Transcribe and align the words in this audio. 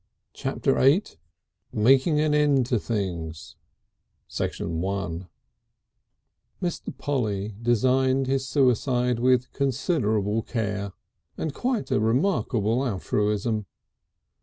Chapter 0.33 0.73
the 0.73 0.79
Eighth 0.81 1.17
Making 1.71 2.19
an 2.21 2.33
End 2.33 2.65
to 2.65 2.79
Things 2.79 3.55
I 4.39 4.47
Mr. 4.47 5.27
Polly 6.97 7.53
designed 7.61 8.25
his 8.25 8.47
suicide 8.47 9.19
with 9.19 9.53
considerable 9.53 10.41
care, 10.41 10.93
and 11.37 11.51
a 11.51 11.53
quite 11.53 11.91
remarkable 11.91 12.83
altruism. 12.83 13.67